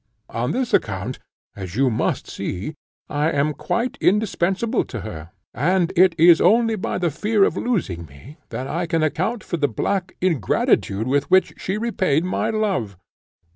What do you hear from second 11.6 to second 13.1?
repaid my love.